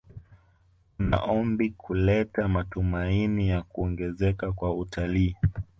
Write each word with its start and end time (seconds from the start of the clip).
Kuna 0.97 1.23
ombi 1.23 1.69
kuleta 1.69 2.47
matumaini 2.47 3.49
ya 3.49 3.61
kuongezeka 3.61 4.51
kwa 4.51 4.77
utalii 4.77 5.35